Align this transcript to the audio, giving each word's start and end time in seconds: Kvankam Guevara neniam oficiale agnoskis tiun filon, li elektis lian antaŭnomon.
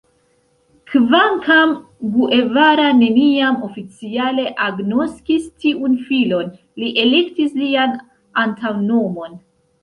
Kvankam 0.91 1.73
Guevara 2.13 2.85
neniam 3.01 3.57
oficiale 3.67 4.45
agnoskis 4.69 5.45
tiun 5.67 5.99
filon, 6.09 6.49
li 6.85 6.91
elektis 7.05 7.55
lian 7.61 7.95
antaŭnomon. 8.47 9.39